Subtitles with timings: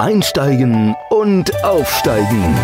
[0.00, 2.58] Einsteigen und Aufsteigen.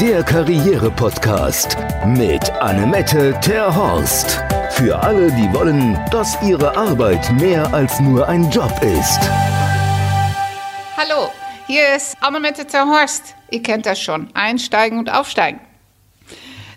[0.00, 4.42] Der Karriere-Podcast mit Annemette Terhorst.
[4.70, 9.20] Für alle, die wollen, dass ihre Arbeit mehr als nur ein Job ist.
[10.96, 11.30] Hallo,
[11.66, 13.34] hier ist Annemette Terhorst.
[13.50, 14.30] Ihr kennt das schon.
[14.32, 15.60] Einsteigen und Aufsteigen.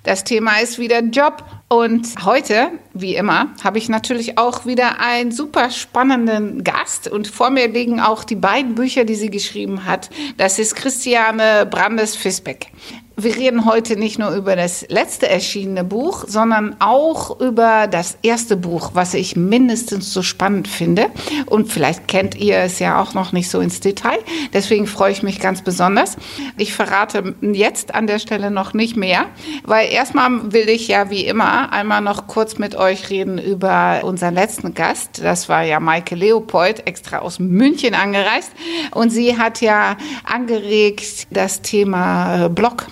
[0.04, 1.42] Das Thema ist wieder Job.
[1.70, 7.08] Und heute, wie immer, habe ich natürlich auch wieder einen super spannenden Gast.
[7.08, 10.10] Und vor mir liegen auch die beiden Bücher, die sie geschrieben hat.
[10.38, 12.72] Das ist Christiane Brandes-Fisbeck
[13.18, 18.58] wir reden heute nicht nur über das letzte erschienene Buch, sondern auch über das erste
[18.58, 21.08] Buch, was ich mindestens so spannend finde.
[21.46, 24.18] Und vielleicht kennt ihr es ja auch noch nicht so ins Detail.
[24.54, 26.18] Deswegen freue ich mich ganz besonders.
[26.58, 29.28] Ich verrate jetzt an der Stelle noch nicht mehr,
[29.64, 34.34] weil erstmal will ich ja wie immer einmal noch kurz mit euch reden über unseren
[34.34, 35.24] letzten Gast.
[35.24, 38.52] Das war ja Maike Leopold, extra aus München angereist.
[38.92, 42.88] Und sie hat ja angeregt das Thema Blog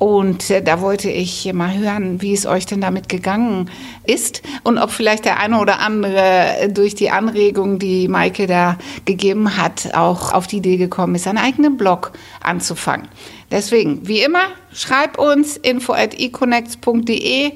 [0.00, 3.70] und äh, da wollte ich mal hören, wie es euch denn damit gegangen
[4.04, 9.58] ist und ob vielleicht der eine oder andere durch die Anregung, die Maike da gegeben
[9.58, 13.08] hat, auch auf die Idee gekommen ist, einen eigenen Blog anzufangen.
[13.50, 17.52] Deswegen, wie immer, schreib uns info at econnects.de.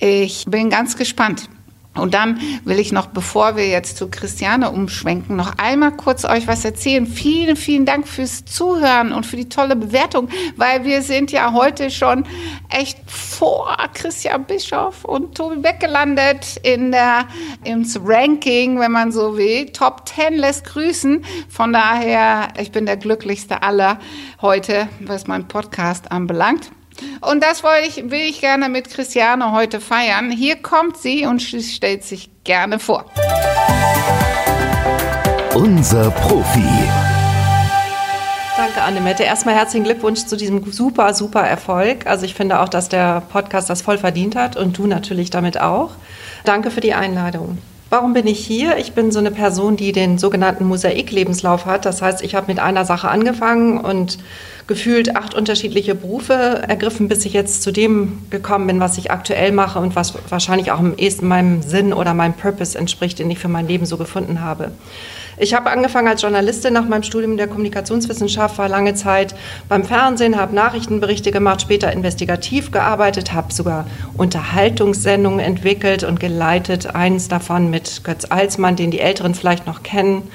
[0.00, 1.50] Ich bin ganz gespannt.
[1.94, 6.46] Und dann will ich noch, bevor wir jetzt zu Christiane umschwenken, noch einmal kurz euch
[6.46, 7.04] was erzählen.
[7.04, 11.90] Vielen, vielen Dank fürs Zuhören und für die tolle Bewertung, weil wir sind ja heute
[11.90, 12.24] schon
[12.68, 17.26] echt vor Christian Bischoff und Tobi Beck gelandet in der,
[17.64, 19.66] ins Ranking, wenn man so will.
[19.66, 21.24] Top 10 lässt grüßen.
[21.48, 23.98] Von daher, ich bin der glücklichste aller
[24.40, 26.70] heute, was mein Podcast anbelangt.
[27.20, 30.30] Und das ich, will ich gerne mit Christiane heute feiern.
[30.30, 33.04] Hier kommt sie und sie stellt sich gerne vor.
[35.54, 36.64] Unser Profi.
[38.56, 39.22] Danke, Annemette.
[39.22, 42.06] Erstmal herzlichen Glückwunsch zu diesem super, super Erfolg.
[42.06, 45.60] Also ich finde auch, dass der Podcast das voll verdient hat und du natürlich damit
[45.60, 45.92] auch.
[46.44, 47.58] Danke für die Einladung.
[47.90, 48.76] Warum bin ich hier?
[48.76, 51.84] Ich bin so eine Person, die den sogenannten Mosaik-Lebenslauf hat.
[51.84, 54.18] Das heißt, ich habe mit einer Sache angefangen und
[54.70, 59.50] gefühlt acht unterschiedliche Berufe ergriffen, bis ich jetzt zu dem gekommen bin, was ich aktuell
[59.50, 63.40] mache und was wahrscheinlich auch am ehesten meinem Sinn oder meinem Purpose entspricht, den ich
[63.40, 64.70] für mein Leben so gefunden habe.
[65.38, 69.34] Ich habe angefangen als Journalistin nach meinem Studium der Kommunikationswissenschaft, war lange Zeit
[69.68, 76.94] beim Fernsehen, habe Nachrichtenberichte gemacht, später investigativ gearbeitet, habe sogar Unterhaltungssendungen entwickelt und geleitet.
[76.94, 80.30] Eins davon mit Götz Alsmann, den die Älteren vielleicht noch kennen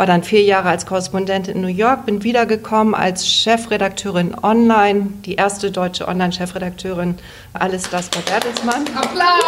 [0.00, 5.34] war dann vier Jahre als Korrespondentin in New York, bin wiedergekommen als Chefredakteurin online, die
[5.34, 7.18] erste deutsche Online-Chefredakteurin.
[7.52, 8.86] Alles das bei Bertelsmann.
[8.96, 9.44] Applaus!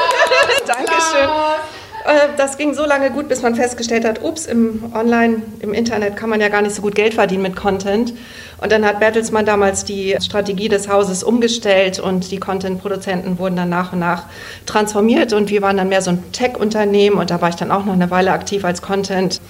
[0.66, 1.30] Dankeschön.
[2.04, 6.16] Äh, das ging so lange gut, bis man festgestellt hat, ups, im Online, im Internet
[6.16, 8.12] kann man ja gar nicht so gut Geld verdienen mit Content.
[8.58, 13.70] Und dann hat Bertelsmann damals die Strategie des Hauses umgestellt und die Content-Produzenten wurden dann
[13.70, 14.24] nach und nach
[14.66, 17.86] transformiert und wir waren dann mehr so ein Tech-Unternehmen und da war ich dann auch
[17.86, 19.40] noch eine Weile aktiv als Content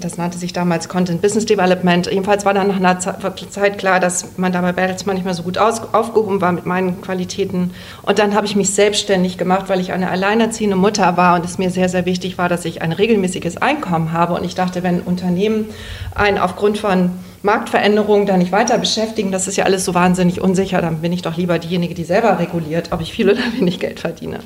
[0.00, 2.06] das nannte sich damals Content Business Development.
[2.06, 5.42] Jedenfalls war dann nach einer Zeit klar, dass man da bei Bertelsmann nicht mehr so
[5.42, 7.72] gut aufgehoben war mit meinen Qualitäten.
[8.02, 11.58] Und dann habe ich mich selbstständig gemacht, weil ich eine alleinerziehende Mutter war und es
[11.58, 14.34] mir sehr, sehr wichtig war, dass ich ein regelmäßiges Einkommen habe.
[14.34, 15.66] Und ich dachte, wenn Unternehmen
[16.14, 17.10] einen aufgrund von
[17.42, 21.22] Marktveränderungen da nicht weiter beschäftigen, das ist ja alles so wahnsinnig unsicher, dann bin ich
[21.22, 24.40] doch lieber diejenige, die selber reguliert, ob ich viel oder wenig Geld verdiene.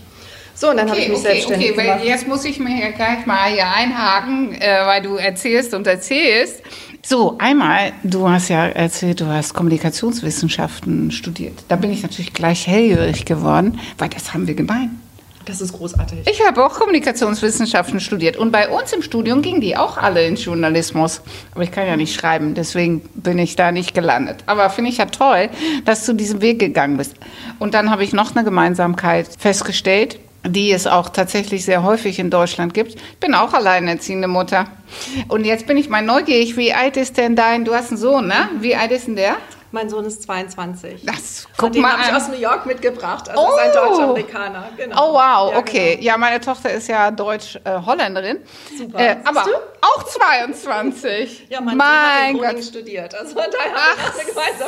[0.60, 2.04] So, und dann okay, habe ich mich okay, selbstständig okay, gemacht.
[2.04, 6.62] Jetzt muss ich mir gleich mal hier einhaken, äh, weil du erzählst und erzählst.
[7.02, 11.54] So, einmal, du hast ja erzählt, du hast Kommunikationswissenschaften studiert.
[11.68, 15.00] Da bin ich natürlich gleich hellhörig geworden, weil das haben wir gemein.
[15.46, 16.18] Das ist großartig.
[16.30, 20.36] Ich habe auch Kommunikationswissenschaften studiert und bei uns im Studium gingen die auch alle in
[20.36, 21.22] Journalismus.
[21.54, 24.44] Aber ich kann ja nicht schreiben, deswegen bin ich da nicht gelandet.
[24.44, 25.48] Aber finde ich ja toll,
[25.86, 27.14] dass du diesen Weg gegangen bist.
[27.58, 32.30] Und dann habe ich noch eine Gemeinsamkeit festgestellt die es auch tatsächlich sehr häufig in
[32.30, 32.94] Deutschland gibt.
[32.94, 34.66] Ich bin auch alleinerziehende Mutter.
[35.28, 38.26] Und jetzt bin ich mal neugierig, wie alt ist denn dein, du hast einen Sohn,
[38.26, 38.48] ne?
[38.60, 39.36] Wie alt ist denn der?
[39.72, 41.04] Mein Sohn ist 22.
[41.04, 41.92] Das guck den mal.
[41.92, 43.28] habe ich aus New York mitgebracht.
[43.28, 43.50] Also oh.
[43.50, 44.68] ist ein Deutsch-Amerikaner.
[44.76, 45.10] Genau.
[45.10, 45.90] Oh wow, ja, okay.
[45.96, 46.06] Genau.
[46.06, 48.38] Ja, meine Tochter ist ja Deutsch-Holländerin.
[48.76, 48.98] Super.
[48.98, 49.50] Äh, aber du?
[49.80, 51.46] auch 22.
[51.48, 53.14] Ja, mein, mein Sohn hat in studiert.
[53.14, 54.12] Also daher Ach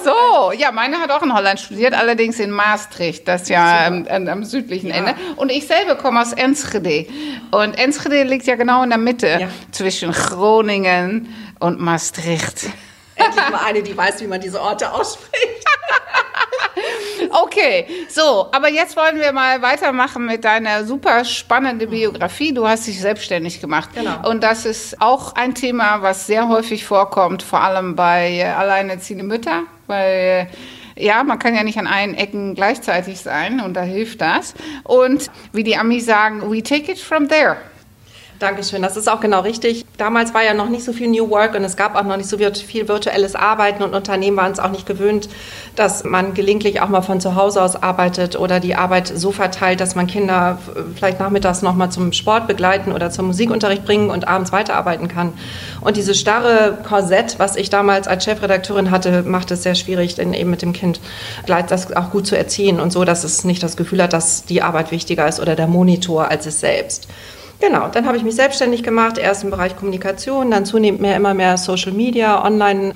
[0.04, 3.26] so, ja, meine hat auch in Holland studiert, allerdings in Maastricht.
[3.26, 4.96] Das ist ja am, am, südlichen ja.
[4.96, 5.14] Ende.
[5.37, 7.06] Und ich selber komme aus Enschede.
[7.50, 9.49] Und Enschede liegt ja genau in der Mitte ja.
[9.72, 12.69] zwischen Groningen und Maastricht.
[13.14, 15.64] Endlich mal eine, die weiß, wie man diese Orte ausspricht.
[17.31, 22.53] Okay, so, aber jetzt wollen wir mal weitermachen mit deiner super spannenden Biografie.
[22.53, 23.91] Du hast dich selbstständig gemacht.
[23.94, 24.29] Genau.
[24.29, 29.29] Und das ist auch ein Thema, was sehr häufig vorkommt, vor allem bei äh, alleinerziehenden
[29.29, 30.49] Müttern, weil
[30.97, 34.55] äh, ja, man kann ja nicht an allen Ecken gleichzeitig sein und da hilft das.
[34.85, 37.56] Und wie die Amis sagen, we take it from there.
[38.38, 39.84] Dankeschön, das ist auch genau richtig.
[39.99, 42.29] Damals war ja noch nicht so viel New Work und es gab auch noch nicht
[42.29, 45.29] so viel virtuelles Arbeiten und Unternehmen waren es auch nicht gewöhnt,
[45.76, 49.81] dass man gelegentlich auch mal von zu Hause aus arbeitet oder die Arbeit so verteilt,
[49.81, 50.58] dass man Kinder
[50.96, 55.32] vielleicht nachmittags noch mal zum Sport begleiten oder zum Musikunterricht bringen und abends weiterarbeiten kann.
[55.81, 60.35] Und dieses starre Korsett, was ich damals als Chefredakteurin hatte, macht es sehr schwierig, denn
[60.35, 61.00] eben mit dem Kind
[61.46, 64.62] das auch gut zu erziehen und so, dass es nicht das Gefühl hat, dass die
[64.62, 67.06] Arbeit wichtiger ist oder der Monitor als es selbst.
[67.62, 71.32] Genau, dann habe ich mich selbstständig gemacht, erst im Bereich Kommunikation, dann zunehmend mehr, immer
[71.32, 72.93] mehr Social Media, Online.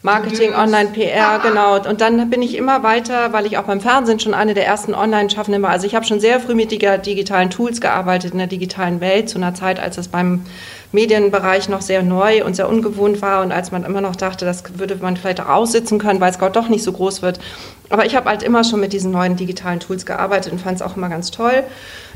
[0.00, 1.76] Marketing, Online-PR, genau.
[1.86, 4.94] Und dann bin ich immer weiter, weil ich auch beim Fernsehen schon eine der ersten
[4.94, 5.70] Online-Schaffenden war.
[5.70, 9.38] Also ich habe schon sehr früh mit digitalen Tools gearbeitet in der digitalen Welt, zu
[9.38, 10.44] einer Zeit, als es beim
[10.92, 14.62] Medienbereich noch sehr neu und sehr ungewohnt war und als man immer noch dachte, das
[14.78, 17.40] würde man vielleicht auch aussitzen können, weil es Gott doch nicht so groß wird.
[17.90, 20.82] Aber ich habe halt immer schon mit diesen neuen digitalen Tools gearbeitet und fand es
[20.82, 21.64] auch immer ganz toll.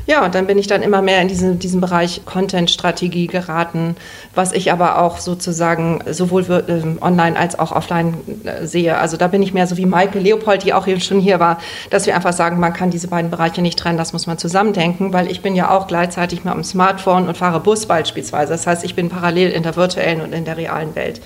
[0.05, 3.95] Ja, und dann bin ich dann immer mehr in diesen, diesen Bereich Content-Strategie geraten,
[4.35, 8.97] was ich aber auch sozusagen sowohl äh, online als auch offline äh, sehe.
[8.97, 11.57] Also da bin ich mehr so wie Maike Leopold, die auch hier schon hier war,
[11.89, 15.13] dass wir einfach sagen, man kann diese beiden Bereiche nicht trennen, das muss man zusammendenken,
[15.13, 18.51] weil ich bin ja auch gleichzeitig mal am Smartphone und fahre Bus beispielsweise.
[18.51, 21.21] Das heißt, ich bin parallel in der virtuellen und in der realen Welt.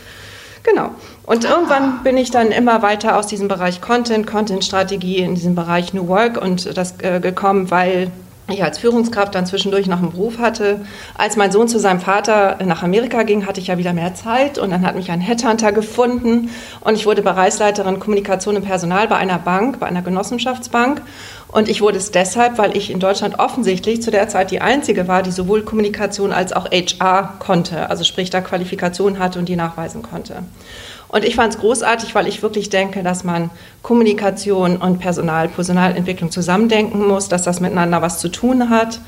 [0.61, 0.91] Genau.
[1.23, 5.93] Und irgendwann bin ich dann immer weiter aus diesem Bereich Content, Content-Strategie in diesem Bereich
[5.93, 8.11] New Work und das äh, gekommen, weil
[8.55, 10.81] ich als Führungskraft dann zwischendurch noch einen Beruf hatte.
[11.17, 14.57] Als mein Sohn zu seinem Vater nach Amerika ging, hatte ich ja wieder mehr Zeit
[14.57, 16.49] und dann hat mich ein Headhunter gefunden
[16.81, 21.01] und ich wurde Bereichsleiterin Kommunikation und Personal bei einer Bank, bei einer Genossenschaftsbank.
[21.49, 25.07] Und ich wurde es deshalb, weil ich in Deutschland offensichtlich zu der Zeit die einzige
[25.07, 29.55] war, die sowohl Kommunikation als auch HR konnte, also sprich da Qualifikation hatte und die
[29.55, 30.43] nachweisen konnte.
[31.07, 33.49] Und ich fand es großartig, weil ich wirklich denke, dass man
[33.81, 38.99] Kommunikation und Personal, Personalentwicklung zusammendenken muss, dass das miteinander was zu tun hat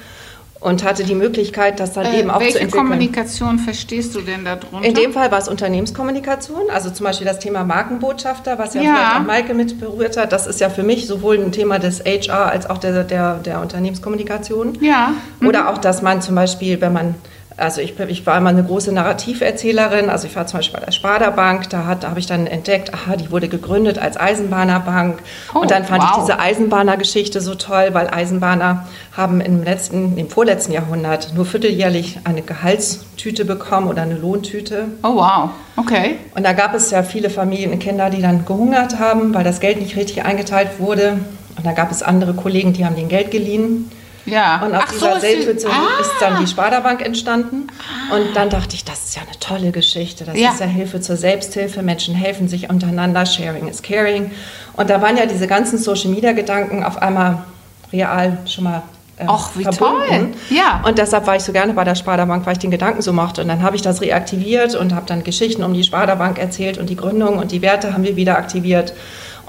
[0.59, 2.87] und hatte die Möglichkeit, das dann äh, eben auch welche zu entwickeln.
[2.87, 4.87] Kommunikation verstehst du denn darunter?
[4.87, 8.93] In dem Fall war es Unternehmenskommunikation, also zum Beispiel das Thema Markenbotschafter, was ja, ja.
[8.93, 10.33] vielleicht auch Maike mit berührt hat.
[10.33, 13.61] Das ist ja für mich sowohl ein Thema des HR als auch der, der, der
[13.61, 14.77] Unternehmenskommunikation.
[14.81, 15.13] Ja.
[15.39, 15.47] Mhm.
[15.47, 17.15] Oder auch, dass man zum Beispiel, wenn man
[17.59, 20.09] also ich, ich, war immer eine große Narrativerzählerin.
[20.09, 22.93] Also ich war zum Beispiel bei der Sparda Bank, da, da habe ich dann entdeckt,
[22.93, 25.19] aha, die wurde gegründet als Eisenbahnerbank.
[25.53, 26.11] Oh, und dann fand wow.
[26.11, 32.19] ich diese Eisenbahnergeschichte so toll, weil Eisenbahner haben im letzten, im vorletzten Jahrhundert nur vierteljährlich
[32.23, 34.85] eine Gehaltstüte bekommen oder eine Lohntüte.
[35.03, 36.15] Oh wow, okay.
[36.35, 39.59] Und da gab es ja viele Familien und Kinder, die dann gehungert haben, weil das
[39.59, 41.19] Geld nicht richtig eingeteilt wurde.
[41.57, 43.91] Und da gab es andere Kollegen, die haben den Geld geliehen.
[44.25, 44.61] Ja.
[44.63, 46.01] Und aus Ach dieser so, Selbsthilfe ah.
[46.01, 47.67] ist dann die Sparda-Bank entstanden.
[48.11, 48.15] Ah.
[48.15, 50.25] Und dann dachte ich, das ist ja eine tolle Geschichte.
[50.25, 50.51] Das ja.
[50.51, 51.81] ist ja Hilfe zur Selbsthilfe.
[51.81, 53.25] Menschen helfen sich untereinander.
[53.25, 54.31] Sharing is caring.
[54.75, 57.43] Und da waren ja diese ganzen Social-Media-Gedanken auf einmal
[57.91, 58.83] real schon mal
[59.27, 60.07] Ach, wie verbunden.
[60.07, 60.29] toll.
[60.49, 60.81] Ja.
[60.85, 63.41] Und deshalb war ich so gerne bei der Sparda-Bank, weil ich den Gedanken so mochte.
[63.41, 66.89] Und dann habe ich das reaktiviert und habe dann Geschichten um die Sparda-Bank erzählt und
[66.89, 68.93] die Gründung und die Werte haben wir wieder aktiviert.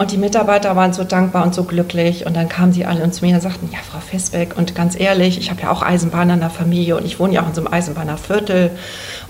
[0.00, 2.24] Und die Mitarbeiter waren so dankbar und so glücklich.
[2.24, 5.36] Und dann kamen sie alle zu mir und sagten, ja, Frau Festbeck, und ganz ehrlich,
[5.36, 7.60] ich habe ja auch Eisenbahner in der Familie und ich wohne ja auch in so
[7.60, 8.70] einem Eisenbahnerviertel.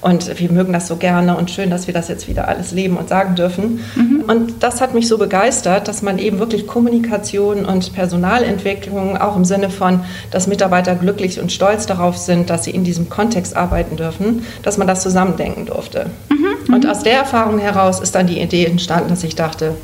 [0.00, 2.98] Und wir mögen das so gerne und schön, dass wir das jetzt wieder alles leben
[2.98, 3.80] und sagen dürfen.
[3.96, 4.24] Mhm.
[4.28, 9.44] Und das hat mich so begeistert, dass man eben wirklich Kommunikation und Personalentwicklung auch im
[9.44, 13.96] Sinne von, dass Mitarbeiter glücklich und stolz darauf sind, dass sie in diesem Kontext arbeiten
[13.96, 16.06] dürfen, dass man das zusammendenken durfte.
[16.28, 16.72] Mhm.
[16.72, 19.74] Und aus der Erfahrung heraus ist dann die Idee entstanden, dass ich dachte,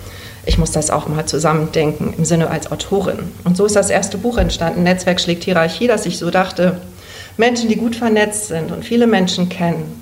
[0.47, 3.19] ich muss das auch mal zusammendenken im Sinne als Autorin.
[3.45, 6.81] Und so ist das erste Buch entstanden, Netzwerk schlägt Hierarchie, dass ich so dachte,
[7.37, 10.01] Menschen, die gut vernetzt sind und viele Menschen kennen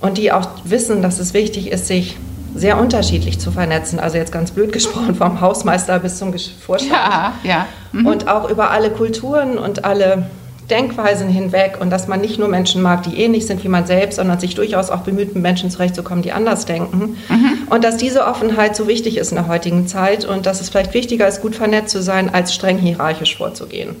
[0.00, 2.18] und die auch wissen, dass es wichtig ist, sich
[2.54, 4.00] sehr unterschiedlich zu vernetzen.
[4.00, 6.92] Also jetzt ganz blöd gesprochen, vom Hausmeister bis zum Vorstand.
[6.92, 7.66] Ja, ja.
[7.92, 8.06] Mhm.
[8.06, 10.26] Und auch über alle Kulturen und alle
[10.70, 14.16] Denkweisen hinweg und dass man nicht nur Menschen mag, die ähnlich sind wie man selbst,
[14.16, 17.16] sondern sich durchaus auch bemüht, mit Menschen zurechtzukommen, die anders denken.
[17.28, 17.68] Mhm.
[17.70, 20.94] Und dass diese Offenheit so wichtig ist in der heutigen Zeit und dass es vielleicht
[20.94, 23.96] wichtiger ist, gut vernetzt zu sein, als streng hierarchisch vorzugehen.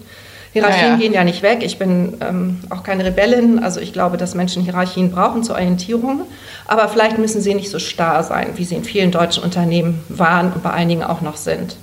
[0.52, 0.96] Hierarchien ja, ja.
[0.96, 1.58] gehen ja nicht weg.
[1.62, 3.58] Ich bin ähm, auch keine Rebellin.
[3.58, 6.22] Also ich glaube, dass Menschen Hierarchien brauchen zur Orientierung.
[6.66, 10.52] Aber vielleicht müssen sie nicht so starr sein, wie sie in vielen deutschen Unternehmen waren
[10.52, 11.76] und bei einigen auch noch sind.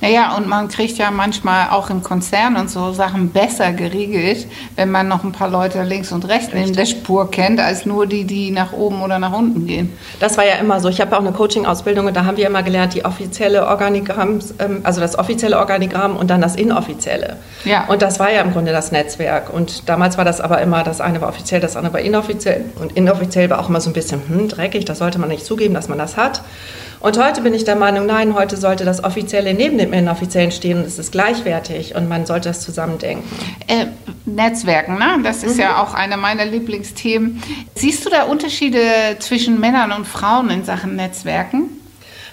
[0.00, 4.90] Naja, und man kriegt ja manchmal auch im Konzern und so Sachen besser geregelt, wenn
[4.90, 6.60] man noch ein paar Leute links und rechts Richtig.
[6.60, 9.92] neben der Spur kennt, als nur die, die nach oben oder nach unten gehen.
[10.20, 10.88] Das war ja immer so.
[10.88, 14.80] Ich habe auch eine Coaching-Ausbildung und da haben wir immer gelernt, die offizielle Organigramm, ähm,
[14.82, 17.36] also das offizielle Organigramm und dann das inoffizielle.
[17.64, 17.86] Ja.
[17.88, 19.52] Und das war ja im Grunde das Netzwerk.
[19.52, 22.66] Und damals war das aber immer, das eine war offiziell, das andere war inoffiziell.
[22.80, 25.72] Und inoffiziell war auch immer so ein bisschen hm, dreckig, das sollte man nicht zugeben,
[25.72, 26.42] dass man das hat.
[27.00, 30.78] Und heute bin ich der Meinung, nein, heute sollte das Offizielle neben dem Inoffiziellen stehen
[30.78, 33.24] und es ist gleichwertig und man sollte das zusammendenken.
[33.66, 33.86] Äh,
[34.24, 35.18] Netzwerken, ne?
[35.22, 35.62] das ist mhm.
[35.62, 37.42] ja auch eine meiner Lieblingsthemen.
[37.74, 38.80] Siehst du da Unterschiede
[39.20, 41.70] zwischen Männern und Frauen in Sachen Netzwerken?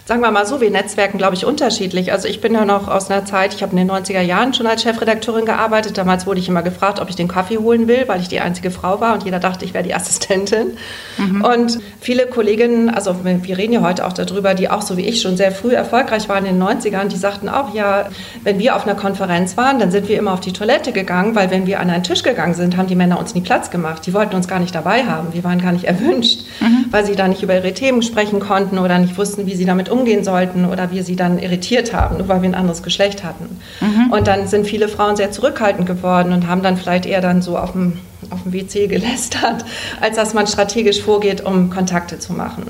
[0.06, 2.12] Sagen wir mal so, wir netzwerken, glaube ich, unterschiedlich.
[2.12, 4.68] Also ich bin ja noch aus einer Zeit, ich habe in den 90er Jahren schon
[4.68, 5.98] als Chefredakteurin gearbeitet.
[5.98, 8.70] Damals wurde ich immer gefragt, ob ich den Kaffee holen will, weil ich die einzige
[8.70, 10.78] Frau war und jeder dachte, ich wäre die Assistentin.
[11.18, 11.42] Mhm.
[11.42, 15.22] Und viele Kolleginnen, also wir reden ja heute auch darüber, die auch so wie ich
[15.22, 18.10] schon sehr früh erfolgreich waren in den 90ern, die sagten auch, ja,
[18.44, 21.50] wenn wir auf einer Konferenz waren, dann sind wir immer auf die Toilette gegangen, weil
[21.50, 24.06] wenn wir an einen Tisch gegangen sind, haben die Männer uns nie Platz gemacht.
[24.06, 25.30] Die wollten uns gar nicht dabei haben.
[25.32, 26.86] Wir waren gar nicht erwünscht, mhm.
[26.92, 29.93] weil sie da nicht über ihre Themen sprechen konnten oder nicht wussten, wie sie damit
[29.94, 33.60] umgehen sollten oder wir sie dann irritiert haben, nur weil wir ein anderes Geschlecht hatten.
[33.80, 34.12] Mhm.
[34.12, 37.58] Und dann sind viele Frauen sehr zurückhaltend geworden und haben dann vielleicht eher dann so
[37.58, 39.64] auf dem, auf dem WC gelästert,
[40.02, 42.66] als dass man strategisch vorgeht, um Kontakte zu machen.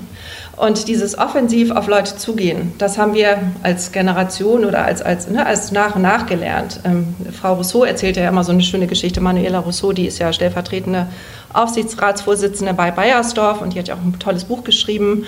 [0.56, 5.44] Und dieses offensiv auf Leute zugehen, das haben wir als Generation oder als, als, ne,
[5.44, 6.80] als nach und nach gelernt.
[6.86, 9.20] Ähm, Frau Rousseau erzählt ja immer so eine schöne Geschichte.
[9.20, 11.08] Manuela Rousseau, die ist ja stellvertretende
[11.54, 15.26] Aufsichtsratsvorsitzende bei Bayersdorf und die hat ja auch ein tolles Buch geschrieben.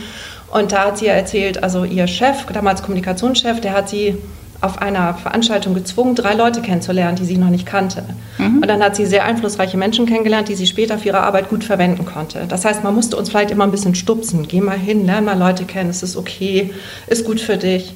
[0.51, 4.17] Und da hat sie ja erzählt, also ihr Chef, damals Kommunikationschef, der hat sie
[4.65, 8.03] auf einer Veranstaltung gezwungen, drei Leute kennenzulernen, die sie noch nicht kannte.
[8.37, 8.57] Mhm.
[8.61, 11.63] Und dann hat sie sehr einflussreiche Menschen kennengelernt, die sie später für ihre Arbeit gut
[11.63, 12.45] verwenden konnte.
[12.49, 14.47] Das heißt, man musste uns vielleicht immer ein bisschen stupsen.
[14.47, 16.73] Geh mal hin, lern mal Leute kennen, es ist okay,
[17.07, 17.93] ist gut für dich.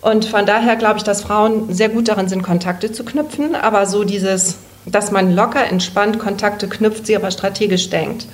[0.00, 3.86] Und von daher glaube ich, dass Frauen sehr gut darin sind, Kontakte zu knüpfen, aber
[3.86, 4.56] so dieses,
[4.86, 8.26] dass man locker, entspannt Kontakte knüpft, sie aber strategisch denkt.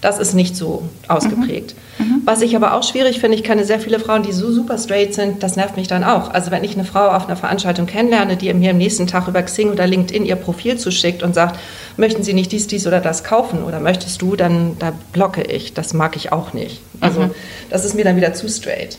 [0.00, 1.74] Das ist nicht so ausgeprägt.
[1.98, 2.04] Mhm.
[2.04, 2.22] Mhm.
[2.24, 5.14] Was ich aber auch schwierig finde, ich kenne sehr viele Frauen, die so super straight
[5.14, 6.30] sind, das nervt mich dann auch.
[6.30, 9.42] Also wenn ich eine Frau auf einer Veranstaltung kennenlerne, die mir am nächsten Tag über
[9.42, 11.58] Xing oder LinkedIn ihr Profil zuschickt und sagt,
[11.96, 15.74] möchten Sie nicht dies, dies oder das kaufen oder möchtest du, dann da blocke ich.
[15.74, 16.80] Das mag ich auch nicht.
[17.00, 17.30] Also mhm.
[17.70, 18.98] das ist mir dann wieder zu straight.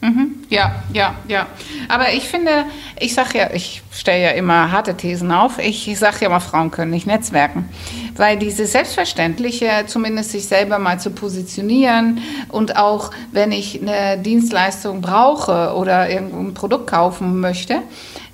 [0.00, 0.36] Mhm.
[0.50, 1.46] Ja, ja, ja.
[1.88, 2.66] Aber ich finde,
[3.00, 5.58] ich sage ja, ich stelle ja immer harte Thesen auf.
[5.58, 7.68] Ich sage ja mal, Frauen können nicht netzwerken.
[8.16, 15.00] Weil diese selbstverständliche, zumindest sich selber mal zu positionieren und auch, wenn ich eine Dienstleistung
[15.00, 17.82] brauche oder irgendein Produkt kaufen möchte,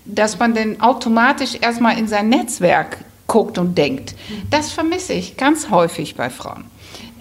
[0.04, 4.14] dass man dann automatisch erstmal in sein Netzwerk guckt und denkt.
[4.50, 6.64] Das vermisse ich ganz häufig bei Frauen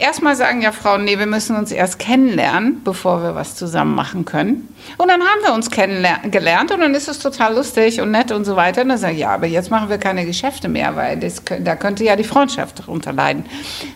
[0.01, 4.25] erstmal sagen ja Frauen, nee, wir müssen uns erst kennenlernen, bevor wir was zusammen machen
[4.25, 4.67] können.
[4.97, 8.43] Und dann haben wir uns kennengelernt und dann ist es total lustig und nett und
[8.43, 8.81] so weiter.
[8.81, 11.75] Und dann sage ich, ja, aber jetzt machen wir keine Geschäfte mehr, weil das, da
[11.75, 13.45] könnte ja die Freundschaft darunter leiden.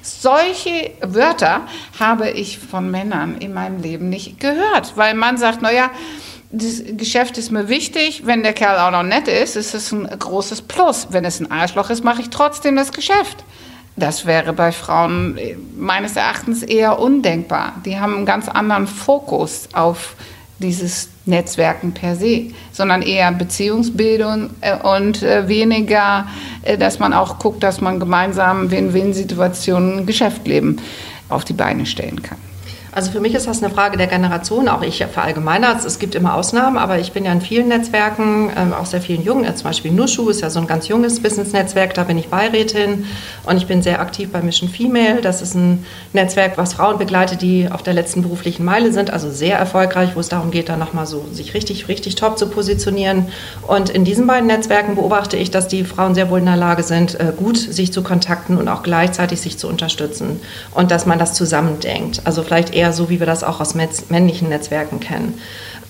[0.01, 1.61] Solche Wörter
[1.99, 5.89] habe ich von Männern in meinem Leben nicht gehört, weil man sagt, naja,
[6.51, 8.25] das Geschäft ist mir wichtig.
[8.25, 11.07] Wenn der Kerl auch noch nett ist, ist es ein großes Plus.
[11.09, 13.43] Wenn es ein Arschloch ist, mache ich trotzdem das Geschäft.
[13.97, 17.73] Das wäre bei Frauen äh, meines Erachtens eher undenkbar.
[17.85, 20.15] Die haben einen ganz anderen Fokus auf
[20.59, 26.27] dieses Netzwerken per se, sondern eher Beziehungsbildung äh, und äh, weniger,
[26.79, 30.81] dass man auch guckt, dass man gemeinsam Win-Win-Situationen ein Geschäftsleben
[31.29, 32.37] auf die Beine stellen kann.
[32.95, 34.69] Also für mich ist das eine Frage der Generation.
[34.69, 35.77] Auch ich verallgemeiner.
[35.85, 39.21] Es gibt immer Ausnahmen, aber ich bin ja in vielen Netzwerken, ähm, auch sehr vielen
[39.21, 39.53] Jungen.
[39.53, 41.93] Zum Beispiel Nushu ist ja so ein ganz junges Business-Netzwerk.
[41.93, 43.05] Da bin ich Beirätin
[43.43, 45.19] und ich bin sehr aktiv bei Mission Female.
[45.21, 49.11] Das ist ein Netzwerk, was Frauen begleitet, die auf der letzten beruflichen Meile sind.
[49.11, 52.47] Also sehr erfolgreich, wo es darum geht, dann nochmal so sich richtig, richtig top zu
[52.47, 53.27] positionieren.
[53.67, 56.83] Und in diesen beiden Netzwerken beobachte ich, dass die Frauen sehr wohl in der Lage
[56.83, 60.39] sind, äh, gut sich zu kontakten und auch gleichzeitig sich zu unterstützen.
[60.73, 62.21] Und dass man das zusammendenkt.
[62.23, 65.39] Also vielleicht eher eher so, wie wir das auch aus männlichen Netzwerken kennen.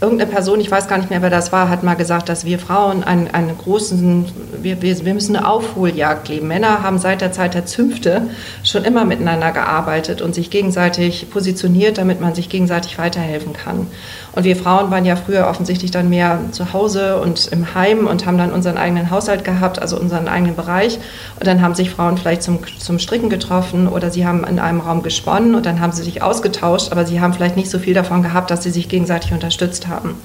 [0.01, 2.59] Irgendeine Person, ich weiß gar nicht mehr, wer das war, hat mal gesagt, dass wir
[2.59, 4.25] Frauen einen, einen großen,
[4.61, 6.47] wir, wir, wir müssen eine Aufholjagd leben.
[6.47, 8.27] Männer haben seit der Zeit der Zünfte
[8.63, 13.87] schon immer miteinander gearbeitet und sich gegenseitig positioniert, damit man sich gegenseitig weiterhelfen kann.
[14.35, 18.25] Und wir Frauen waren ja früher offensichtlich dann mehr zu Hause und im Heim und
[18.25, 20.99] haben dann unseren eigenen Haushalt gehabt, also unseren eigenen Bereich.
[21.39, 24.81] Und dann haben sich Frauen vielleicht zum, zum Stricken getroffen oder sie haben in einem
[24.81, 27.93] Raum gesponnen und dann haben sie sich ausgetauscht, aber sie haben vielleicht nicht so viel
[27.93, 30.15] davon gehabt, dass sie sich gegenseitig unterstützt haben.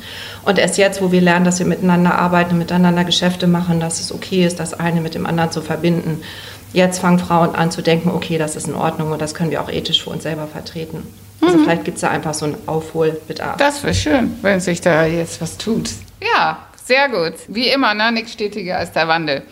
[0.44, 4.12] Und erst jetzt, wo wir lernen, dass wir miteinander arbeiten, miteinander Geschäfte machen, dass es
[4.12, 6.20] okay ist, das eine mit dem anderen zu verbinden.
[6.72, 9.60] Jetzt fangen Frauen an zu denken, okay, das ist in Ordnung und das können wir
[9.60, 11.04] auch ethisch für uns selber vertreten.
[11.40, 13.56] Also vielleicht gibt es da einfach so einen Aufholbedarf.
[13.56, 15.90] Das wäre schön, wenn sich da jetzt was tut.
[16.20, 17.34] Ja, sehr gut.
[17.48, 18.12] Wie immer, ne?
[18.12, 19.42] Nichts stetiger als der Wandel.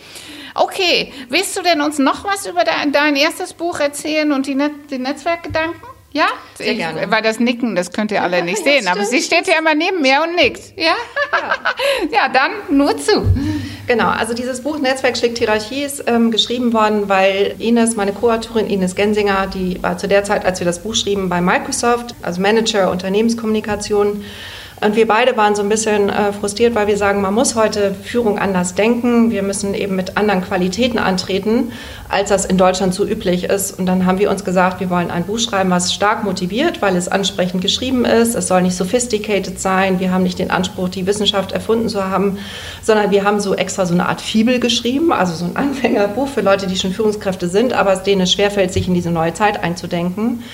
[0.55, 4.55] Okay, willst du denn uns noch was über dein, dein erstes Buch erzählen und die,
[4.55, 5.81] Net die Netzwerkgedanken?
[6.11, 6.27] Ja?
[6.55, 7.11] Sehr ich, gerne.
[7.11, 10.01] Weil das Nicken, das könnt ihr alle nicht sehen, aber sie steht ja immer neben
[10.01, 10.77] mir und nickt.
[10.77, 10.95] Ja?
[11.33, 11.55] Ja,
[12.11, 13.25] ja dann nur zu.
[13.89, 18.67] Genau, also dieses Buch Netzwerk schlägt Hierarchie ist ähm, geschrieben worden, weil Ines, meine Co-Autorin
[18.67, 22.39] Ines Gensinger, die war zu der Zeit, als wir das Buch schrieben, bei Microsoft, also
[22.43, 24.25] Manager Unternehmenskommunikation,
[24.81, 27.95] und wir beide waren so ein bisschen äh, frustriert, weil wir sagen, man muss heute
[27.95, 29.31] Führung anders denken.
[29.31, 31.73] Wir müssen eben mit anderen Qualitäten antreten,
[32.09, 33.77] als das in Deutschland so üblich ist.
[33.77, 36.95] Und dann haben wir uns gesagt, wir wollen ein Buch schreiben, was stark motiviert, weil
[36.95, 38.37] es ansprechend geschrieben ist.
[38.37, 39.99] Es soll nicht sophisticated sein.
[39.99, 42.39] Wir haben nicht den Anspruch, die Wissenschaft erfunden zu haben,
[42.83, 46.41] sondern wir haben so extra so eine Art Fibel geschrieben, also so ein Anfängerbuch für
[46.41, 50.45] Leute, die schon Führungskräfte sind, aber denen es schwerfällt, sich in diese neue Zeit einzudenken.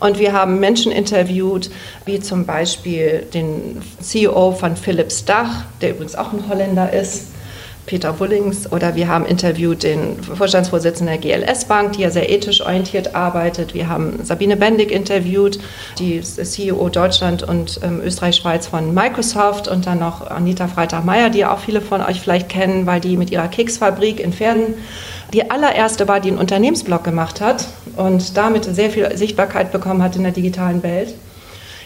[0.00, 1.70] Und wir haben Menschen interviewt,
[2.04, 7.28] wie zum Beispiel den CEO von Philips Dach, der übrigens auch ein Holländer ist,
[7.86, 12.60] Peter Wullings, oder wir haben interviewt den Vorstandsvorsitzenden der GLS Bank, die ja sehr ethisch
[12.60, 13.74] orientiert arbeitet.
[13.74, 15.58] Wir haben Sabine Bendig interviewt,
[15.98, 21.52] die CEO Deutschland und ähm, Österreich-Schweiz von Microsoft und dann noch Anita Freitag-Meyer, die ja
[21.52, 24.74] auch viele von euch vielleicht kennen, weil die mit ihrer Keksfabrik in Pferden
[25.32, 30.16] die allererste war, die einen Unternehmensblog gemacht hat und damit sehr viel Sichtbarkeit bekommen hat
[30.16, 31.14] in der digitalen Welt.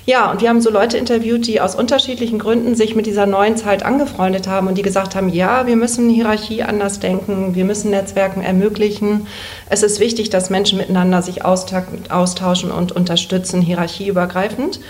[0.09, 3.59] Ja, und wir haben so Leute interviewt, die aus unterschiedlichen Gründen sich mit dieser neuen
[3.59, 7.91] Zeit angefreundet haben und die gesagt haben, ja, wir müssen Hierarchie anders denken, wir müssen
[7.91, 9.27] Netzwerken ermöglichen.
[9.69, 14.81] Es ist wichtig, dass Menschen miteinander sich austauschen und unterstützen, hierarchieübergreifend.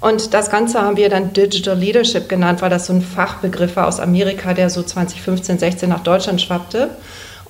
[0.00, 3.86] Und das Ganze haben wir dann Digital Leadership genannt, weil das so ein Fachbegriff war
[3.86, 6.88] aus Amerika, der so 2015, 16 nach Deutschland schwappte.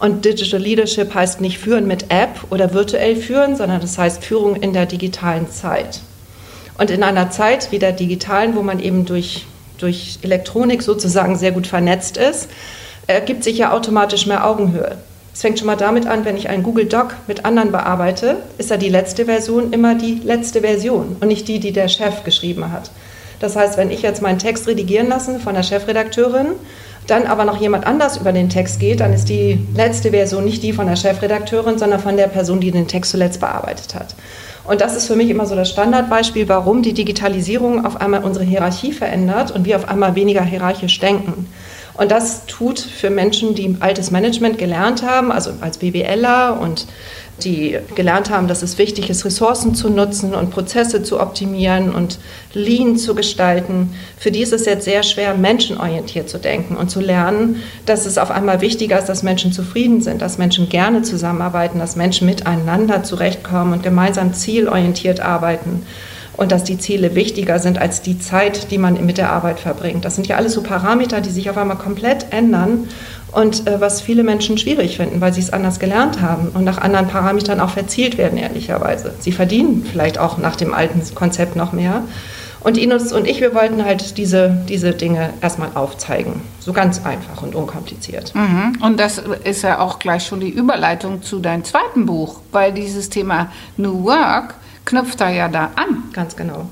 [0.00, 4.56] Und Digital Leadership heißt nicht führen mit App oder virtuell führen, sondern das heißt Führung
[4.56, 6.00] in der digitalen Zeit.
[6.82, 9.46] Und in einer Zeit wie der digitalen, wo man eben durch,
[9.78, 12.48] durch Elektronik sozusagen sehr gut vernetzt ist,
[13.06, 14.96] ergibt sich ja automatisch mehr Augenhöhe.
[15.32, 18.70] Es fängt schon mal damit an, wenn ich einen Google Doc mit anderen bearbeite, ist
[18.70, 22.72] ja die letzte Version immer die letzte Version und nicht die, die der Chef geschrieben
[22.72, 22.90] hat.
[23.38, 26.48] Das heißt, wenn ich jetzt meinen Text redigieren lasse von der Chefredakteurin
[27.06, 30.64] dann aber noch jemand anders über den Text geht, dann ist die letzte Version nicht
[30.64, 34.16] die von der Chefredakteurin, sondern von der Person, die den Text zuletzt bearbeitet hat.
[34.64, 38.45] Und das ist für mich immer so das Standardbeispiel, warum die Digitalisierung auf einmal unsere
[38.45, 41.48] Hierarchie verändert und wir auf einmal weniger hierarchisch denken.
[41.94, 46.87] Und das tut für Menschen, die altes Management gelernt haben, also als BWLer und
[47.40, 52.18] die gelernt haben, dass es wichtig ist, Ressourcen zu nutzen und Prozesse zu optimieren und
[52.53, 53.95] Lean zu gestalten.
[54.18, 58.18] Für die ist es jetzt sehr schwer, menschenorientiert zu denken und zu lernen, dass es
[58.18, 63.03] auf einmal wichtiger ist, dass Menschen zufrieden sind, dass Menschen gerne zusammenarbeiten, dass Menschen miteinander
[63.03, 65.83] zurechtkommen und gemeinsam zielorientiert arbeiten
[66.37, 70.05] und dass die Ziele wichtiger sind als die Zeit, die man mit der Arbeit verbringt.
[70.05, 72.88] Das sind ja alles so Parameter, die sich auf einmal komplett ändern
[73.33, 76.79] und äh, was viele Menschen schwierig finden, weil sie es anders gelernt haben und nach
[76.79, 79.14] anderen Parametern auch verzielt werden, ehrlicherweise.
[79.18, 82.05] Sie verdienen vielleicht auch nach dem alten Konzept noch mehr.
[82.61, 86.42] Und Ines und ich, wir wollten halt diese, diese Dinge erstmal aufzeigen.
[86.61, 88.33] So ganz einfach und unkompliziert.
[88.37, 88.79] Mhm.
[88.81, 93.09] Und das ist ja auch gleich schon die Überleitung zu deinem zweiten Buch, weil dieses
[93.09, 96.05] Thema New Work knüpft da ja da an.
[96.12, 96.66] Ganz genau.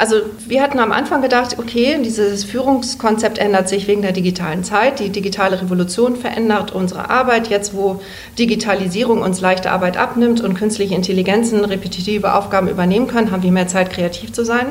[0.00, 0.16] Also
[0.48, 4.98] wir hatten am Anfang gedacht, okay, dieses Führungskonzept ändert sich wegen der digitalen Zeit.
[4.98, 7.48] Die digitale Revolution verändert unsere Arbeit.
[7.48, 8.00] Jetzt, wo
[8.38, 13.68] Digitalisierung uns leichte Arbeit abnimmt und künstliche Intelligenzen repetitive Aufgaben übernehmen können, haben wir mehr
[13.68, 14.68] Zeit, kreativ zu sein.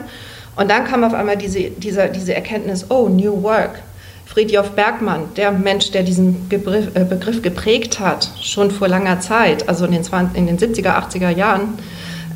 [0.55, 3.83] Und dann kam auf einmal diese, diese, diese Erkenntnis, oh, New Work.
[4.25, 9.69] Friedjof Bergmann, der Mensch, der diesen Begriff, äh, Begriff geprägt hat, schon vor langer Zeit,
[9.69, 11.77] also in den, 20, in den 70er, 80er Jahren,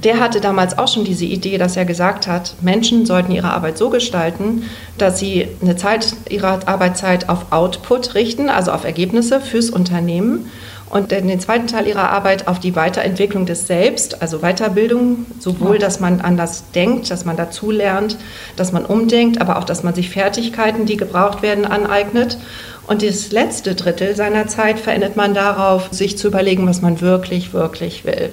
[0.04, 3.78] der hatte damals auch schon diese Idee, dass er gesagt hat, Menschen sollten ihre Arbeit
[3.78, 4.64] so gestalten,
[4.98, 10.50] dass sie eine Zeit ihrer Arbeitszeit auf Output richten, also auf Ergebnisse fürs Unternehmen
[10.94, 16.00] und den zweiten Teil ihrer Arbeit auf die Weiterentwicklung des Selbst, also Weiterbildung, sowohl, dass
[16.00, 18.18] man anders denkt, dass man dazulernt,
[18.58, 22.38] dass man umdenkt, aber auch, dass man sich Fertigkeiten, die gebraucht werden, aneignet.
[22.86, 27.54] Und das letzte Drittel seiner Zeit verendet man darauf, sich zu überlegen, was man wirklich,
[27.54, 28.32] wirklich will.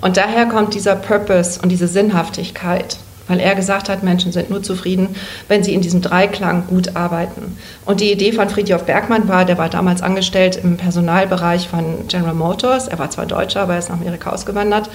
[0.00, 2.96] Und daher kommt dieser Purpose und diese Sinnhaftigkeit,
[3.28, 5.14] weil er gesagt hat, Menschen sind nur zufrieden,
[5.46, 7.56] wenn sie in diesem Dreiklang gut arbeiten.
[7.84, 12.34] Und die Idee von Friedhof Bergmann war, der war damals angestellt im Personalbereich von General
[12.34, 12.88] Motors.
[12.88, 14.90] Er war zwar Deutscher, aber er ist nach Amerika ausgewandert.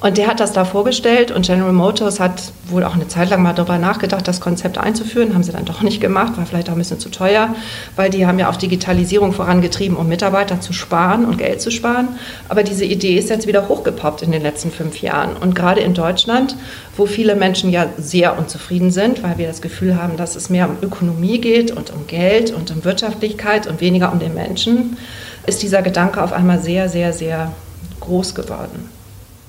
[0.00, 3.42] Und der hat das da vorgestellt und General Motors hat wohl auch eine Zeit lang
[3.42, 5.34] mal darüber nachgedacht, das Konzept einzuführen.
[5.34, 7.54] Haben sie dann doch nicht gemacht, war vielleicht auch ein bisschen zu teuer,
[7.96, 12.08] weil die haben ja auch Digitalisierung vorangetrieben, um Mitarbeiter zu sparen und Geld zu sparen.
[12.48, 15.36] Aber diese Idee ist jetzt wieder hochgepoppt in den letzten fünf Jahren.
[15.36, 16.54] Und gerade in Deutschland,
[16.96, 20.68] wo viele Menschen ja sehr unzufrieden sind, weil wir das Gefühl haben, dass es mehr
[20.68, 24.96] um Ökonomie geht und um Geld und um Wirtschaftlichkeit und weniger um den Menschen,
[25.46, 27.50] ist dieser Gedanke auf einmal sehr, sehr, sehr
[27.98, 28.97] groß geworden.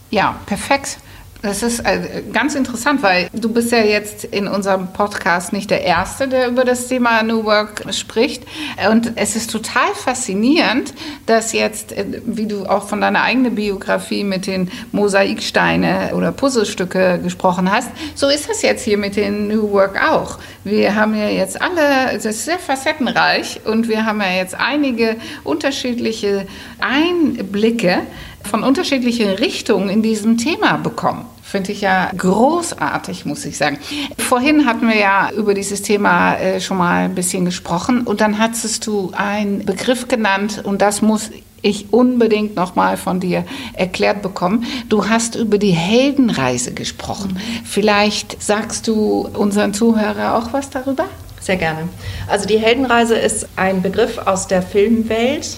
[0.10, 0.98] Ja, perfekt.
[1.42, 5.84] Das ist äh, ganz interessant, weil du bist ja jetzt in unserem Podcast nicht der
[5.84, 8.44] Erste, der über das Thema New Work spricht.
[8.92, 10.94] Und es ist total faszinierend,
[11.28, 17.22] dass jetzt, äh, wie du auch von deiner eigenen Biografie mit den Mosaiksteine oder Puzzlestücke
[17.24, 20.40] gesprochen hast, so ist das jetzt hier mit den New Work auch.
[20.66, 25.16] Wir haben ja jetzt alle, es ist sehr facettenreich und wir haben ja jetzt einige
[25.46, 26.48] unterschiedliche
[26.80, 28.02] Einblicke
[28.50, 31.26] von unterschiedlichen Richtungen in diesem Thema bekommen.
[31.44, 33.78] Finde ich ja großartig, muss ich sagen.
[34.18, 38.38] Vorhin hatten wir ja über dieses Thema äh, schon mal ein bisschen gesprochen und dann
[38.38, 41.32] hattest du einen Begriff genannt und das muss
[41.62, 44.66] ich unbedingt noch mal von dir erklärt bekommen.
[44.90, 47.40] Du hast über die Heldenreise gesprochen.
[47.66, 51.06] Vielleicht sagst du unseren Zuhörern auch was darüber?
[51.42, 51.90] Sehr gerne.
[52.28, 55.58] Also die Heldenreise ist ein Begriff aus der Filmwelt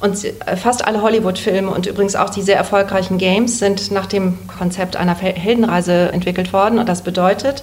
[0.00, 4.38] und äh, fast alle Hollywood-Filme und übrigens auch die sehr erfolgreichen Games sind nach dem
[4.58, 6.78] Konzept einer Heldenreise entwickelt worden.
[6.78, 7.62] Und das bedeutet,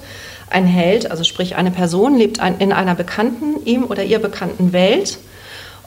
[0.49, 5.19] ein Held, also sprich eine Person, lebt in einer bekannten, ihm oder ihr bekannten Welt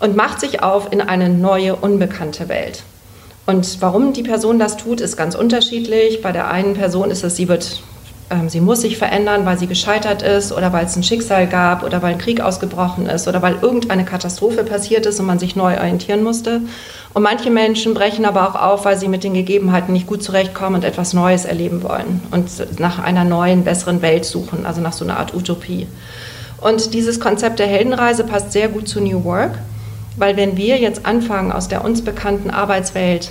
[0.01, 2.83] und macht sich auf in eine neue, unbekannte Welt.
[3.47, 6.21] Und warum die Person das tut, ist ganz unterschiedlich.
[6.21, 7.81] Bei der einen Person ist es, sie wird
[8.49, 12.03] sie muss sich verändern, weil sie gescheitert ist oder weil es ein Schicksal gab oder
[12.03, 15.79] weil ein Krieg ausgebrochen ist oder weil irgendeine Katastrophe passiert ist und man sich neu
[15.79, 16.63] orientieren musste.
[17.15, 20.77] Und manche Menschen brechen aber auch auf, weil sie mit den Gegebenheiten nicht gut zurechtkommen
[20.77, 25.05] und etwas Neues erleben wollen und nach einer neuen, besseren Welt suchen, also nach so
[25.05, 25.87] einer Art Utopie.
[26.61, 29.53] Und dieses Konzept der Heldenreise passt sehr gut zu New Work,
[30.17, 33.31] weil wenn wir jetzt anfangen, aus der uns bekannten Arbeitswelt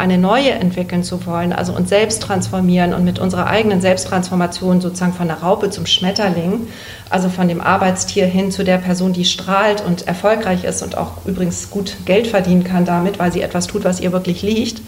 [0.00, 5.12] eine neue entwickeln zu wollen, also uns selbst transformieren und mit unserer eigenen Selbsttransformation sozusagen
[5.12, 6.66] von der Raupe zum Schmetterling,
[7.10, 11.24] also von dem Arbeitstier hin zu der Person, die strahlt und erfolgreich ist und auch
[11.26, 14.80] übrigens gut Geld verdienen kann damit, weil sie etwas tut, was ihr wirklich liegt.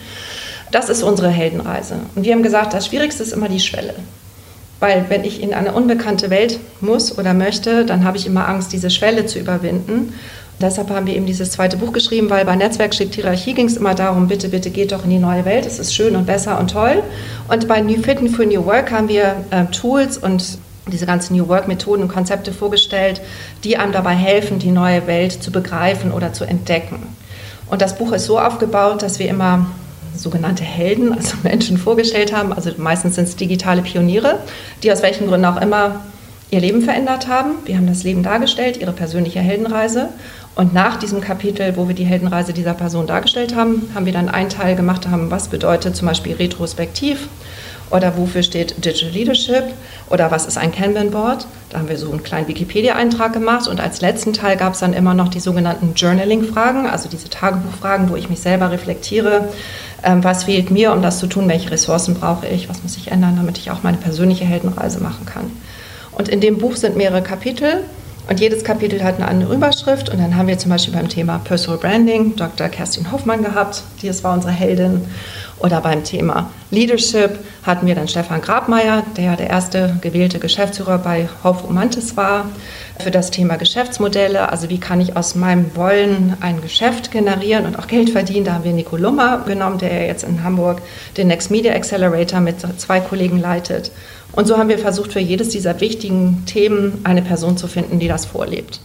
[0.72, 1.96] Das ist unsere Heldenreise.
[2.14, 3.94] Und wir haben gesagt, das Schwierigste ist immer die Schwelle.
[4.81, 8.72] Weil wenn ich in eine unbekannte Welt muss oder möchte, dann habe ich immer Angst,
[8.72, 10.14] diese Schwelle zu überwinden.
[10.62, 13.94] Deshalb haben wir eben dieses zweite Buch geschrieben, weil bei Netzwerkschick Hierarchie ging es immer
[13.94, 16.70] darum, bitte, bitte geht doch in die neue Welt, es ist schön und besser und
[16.70, 17.03] toll.
[17.48, 21.48] Und bei New Fitten for New Work haben wir äh, Tools und diese ganzen New
[21.48, 23.20] Work-Methoden und Konzepte vorgestellt,
[23.64, 27.03] die einem dabei helfen, die neue Welt zu begreifen oder zu entdecken.
[27.66, 29.66] Und das Buch ist so aufgebaut, dass wir immer
[30.16, 32.53] sogenannte Helden, also Menschen vorgestellt haben.
[32.53, 34.38] Also meistens sind es digitale Pioniere,
[34.83, 36.01] die aus welchen Gründen auch immer
[36.51, 37.55] ihr Leben verändert haben.
[37.64, 40.11] Wir haben das Leben dargestellt, ihre persönliche Heldenreise.
[40.55, 44.29] Und nach diesem Kapitel, wo wir die Heldenreise dieser Person dargestellt haben, haben wir dann
[44.29, 47.29] einen Teil gemacht, haben, was bedeutet zum Beispiel retrospektiv
[47.88, 49.65] oder wofür steht Digital Leadership
[50.11, 51.47] oder was ist ein Kanban Board.
[51.71, 54.93] Da haben wir so einen kleinen Wikipedia-Eintrag gemacht und als letzten Teil gab es dann
[54.93, 59.49] immer noch die sogenannten Journaling-Fragen, also diese Tagebuchfragen, wo ich mich selber reflektiere,
[60.03, 63.11] ähm, was fehlt mir, um das zu tun, welche Ressourcen brauche ich, was muss ich
[63.11, 65.51] ändern, damit ich auch meine persönliche Heldenreise machen kann.
[66.12, 67.85] Und in dem Buch sind mehrere Kapitel
[68.28, 70.08] und jedes Kapitel hat eine andere Überschrift.
[70.08, 72.68] Und dann haben wir zum Beispiel beim Thema Personal Branding Dr.
[72.68, 75.02] Kerstin Hoffmann gehabt, die ist war unsere Heldin.
[75.58, 80.98] Oder beim Thema Leadership hatten wir dann Stefan Grabmeier, der ja der erste gewählte Geschäftsführer
[80.98, 82.46] bei Hof Romantis war,
[82.98, 84.50] für das Thema Geschäftsmodelle.
[84.50, 88.44] Also wie kann ich aus meinem Wollen ein Geschäft generieren und auch Geld verdienen.
[88.44, 90.82] Da haben wir Nico Lummer genommen, der jetzt in Hamburg
[91.16, 93.92] den Next Media Accelerator mit zwei Kollegen leitet.
[94.33, 98.09] Und so haben wir versucht, für jedes dieser wichtigen Themen eine Person zu finden, die
[98.09, 98.81] das vorlebt.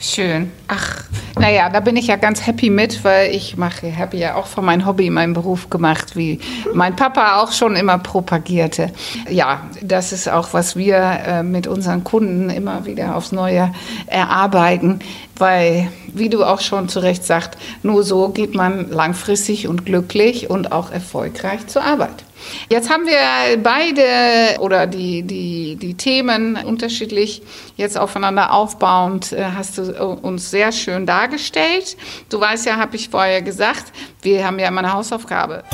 [0.00, 0.52] Schön.
[0.68, 1.02] Ach,
[1.40, 4.64] naja, da bin ich ja ganz happy mit, weil ich mache, habe ja auch von
[4.64, 6.38] meinem Hobby meinen Beruf gemacht, wie
[6.72, 8.92] mein Papa auch schon immer propagierte.
[9.28, 13.72] Ja, das ist auch, was wir äh, mit unseren Kunden immer wieder aufs Neue
[14.06, 15.00] erarbeiten,
[15.36, 20.48] weil, wie du auch schon zu Recht sagst, nur so geht man langfristig und glücklich
[20.48, 22.24] und auch erfolgreich zur Arbeit.
[22.68, 27.42] Jetzt haben wir beide oder die, die, die Themen unterschiedlich
[27.76, 29.82] jetzt aufeinander aufbauend, äh, hast du
[30.22, 31.96] uns sehr schön dargestellt.
[32.28, 35.64] Du weißt ja, habe ich vorher gesagt, wir haben ja immer eine Hausaufgabe.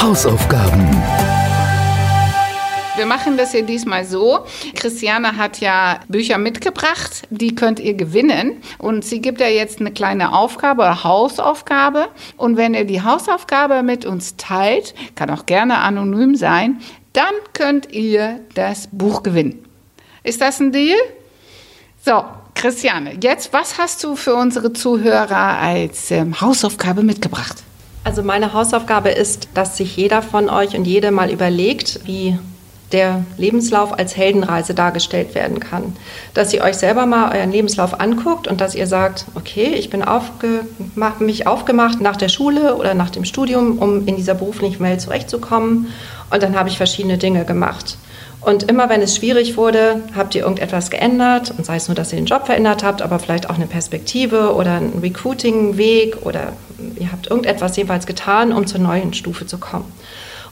[0.00, 1.15] Hausaufgaben.
[2.96, 4.46] Wir machen das hier diesmal so.
[4.74, 8.62] Christiane hat ja Bücher mitgebracht, die könnt ihr gewinnen.
[8.78, 12.08] Und sie gibt ja jetzt eine kleine Aufgabe, Hausaufgabe.
[12.38, 16.80] Und wenn ihr die Hausaufgabe mit uns teilt, kann auch gerne anonym sein,
[17.12, 19.62] dann könnt ihr das Buch gewinnen.
[20.22, 20.96] Ist das ein Deal?
[22.02, 27.62] So, Christiane, jetzt, was hast du für unsere Zuhörer als ähm, Hausaufgabe mitgebracht?
[28.04, 32.38] Also meine Hausaufgabe ist, dass sich jeder von euch und jede mal überlegt, wie
[32.92, 35.96] der Lebenslauf als Heldenreise dargestellt werden kann.
[36.34, 40.04] Dass ihr euch selber mal euren Lebenslauf anguckt und dass ihr sagt, okay, ich bin
[40.04, 45.00] aufgemacht, mich aufgemacht nach der Schule oder nach dem Studium, um in dieser beruflichen Welt
[45.00, 45.88] zurechtzukommen.
[46.30, 47.98] Und dann habe ich verschiedene Dinge gemacht.
[48.40, 51.52] Und immer wenn es schwierig wurde, habt ihr irgendetwas geändert.
[51.58, 54.54] Und sei es nur, dass ihr den Job verändert habt, aber vielleicht auch eine Perspektive
[54.54, 56.52] oder einen Recruiting-Weg oder
[56.96, 59.90] ihr habt irgendetwas jedenfalls getan, um zur neuen Stufe zu kommen.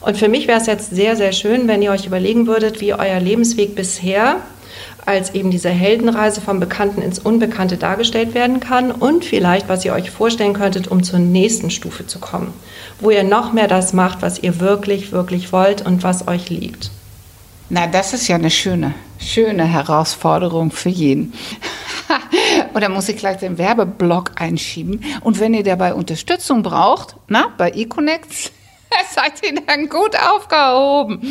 [0.05, 2.93] Und für mich wäre es jetzt sehr, sehr schön, wenn ihr euch überlegen würdet, wie
[2.93, 4.35] euer Lebensweg bisher
[5.03, 9.93] als eben diese Heldenreise vom Bekannten ins Unbekannte dargestellt werden kann und vielleicht, was ihr
[9.93, 12.53] euch vorstellen könntet, um zur nächsten Stufe zu kommen,
[12.99, 16.91] wo ihr noch mehr das macht, was ihr wirklich, wirklich wollt und was euch liegt.
[17.69, 21.33] Na, das ist ja eine schöne, schöne Herausforderung für jeden.
[22.75, 25.03] Oder muss ich gleich den Werbeblock einschieben?
[25.21, 28.51] Und wenn ihr dabei Unterstützung braucht, na, bei eConnects,
[29.09, 31.21] seid ihr dann gut aufgehoben.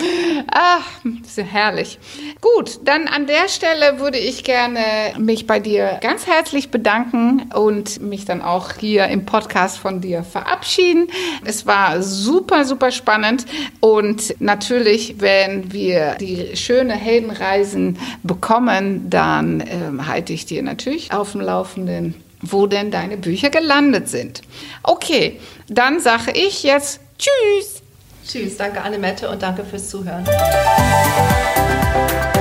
[0.53, 0.85] Ach,
[1.22, 1.98] ist herrlich.
[2.40, 8.00] Gut, dann an der Stelle würde ich gerne mich bei dir ganz herzlich bedanken und
[8.00, 11.09] mich dann auch hier im Podcast von dir verabschieden.
[11.44, 13.46] Es war super, super spannend
[13.81, 21.33] und natürlich, wenn wir die schöne Heldenreisen bekommen, dann ähm, halte ich dir natürlich auf
[21.33, 22.14] dem Laufenden
[22.46, 24.42] wo denn deine Bücher gelandet sind.
[24.83, 27.83] Okay, dann sage ich jetzt Tschüss.
[28.27, 30.24] Tschüss, danke Annemette und danke fürs Zuhören.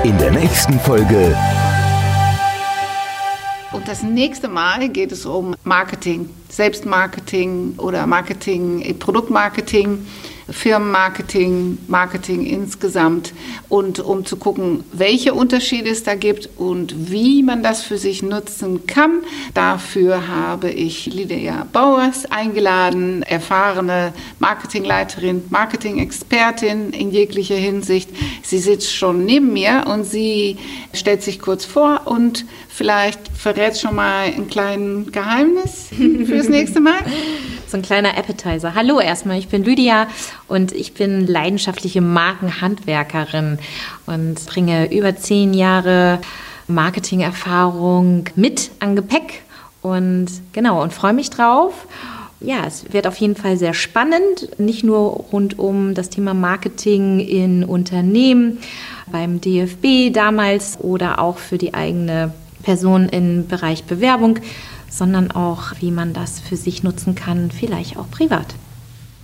[0.03, 1.36] In der nächsten Folge.
[3.71, 10.05] Und das nächste Mal geht es um Marketing, Selbstmarketing oder Marketing, Produktmarketing.
[10.49, 13.34] Firmenmarketing, Marketing insgesamt
[13.69, 18.23] und um zu gucken, welche Unterschiede es da gibt und wie man das für sich
[18.23, 19.21] nutzen kann.
[19.53, 28.10] Dafür habe ich Lydia Bauers eingeladen, erfahrene Marketingleiterin, Marketing-Expertin in jeglicher Hinsicht.
[28.43, 30.58] Sie sitzt schon neben mir und sie
[30.93, 35.89] stellt sich kurz vor und vielleicht verrät schon mal ein kleines Geheimnis
[36.25, 36.93] fürs nächste Mal.
[37.65, 38.75] So ein kleiner Appetizer.
[38.75, 40.07] Hallo erstmal, ich bin Lydia
[40.47, 43.57] und ich bin leidenschaftliche Markenhandwerkerin
[44.05, 46.19] und bringe über zehn Jahre
[46.67, 49.41] Marketingerfahrung mit an Gepäck
[49.81, 51.88] und genau und freue mich drauf.
[52.41, 57.21] Ja, es wird auf jeden Fall sehr spannend, nicht nur rund um das Thema Marketing
[57.21, 58.59] in Unternehmen,
[59.12, 62.33] beim DFB damals oder auch für die eigene
[62.63, 64.39] Person im Bereich Bewerbung,
[64.89, 68.47] sondern auch, wie man das für sich nutzen kann, vielleicht auch privat.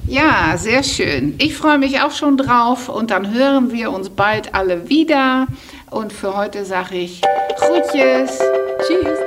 [0.08, 1.36] Ja, sehr schön.
[1.38, 5.48] Ich freue mich auch schon drauf und dann hören wir uns bald alle wieder.
[5.92, 7.22] Und für heute sage ich
[7.58, 8.40] Groetjes.
[8.88, 9.20] Tschüss.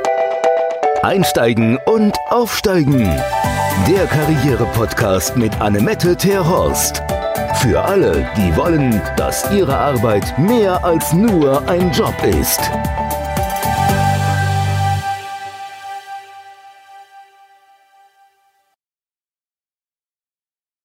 [1.03, 3.09] Einsteigen und aufsteigen.
[3.89, 7.03] Der Karriere-Podcast mit Annemette Terhorst.
[7.61, 12.61] Für alle, die wollen, dass ihre Arbeit mehr als nur ein Job ist.